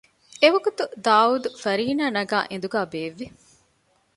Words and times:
އެވަގުތު 0.41 0.83
ދާއޫދު 1.05 1.49
ފަރީނާ 1.63 2.05
ނަގައި 2.15 2.47
އެނދުގައި 2.49 2.87
ބޭއްވި 2.91 3.27